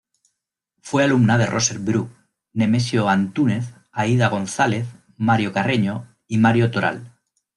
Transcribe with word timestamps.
Fue 0.81 1.03
alumna 1.03 1.37
de 1.37 1.45
Roser 1.45 1.77
Bru, 1.77 2.09
Nemesio 2.53 3.07
Antúnez, 3.07 3.75
Aída 3.91 4.29
González, 4.29 4.87
Mario 5.15 5.53
Carreño 5.53 6.07
y 6.25 6.39
Mario 6.39 6.71
Toral. 6.71 7.13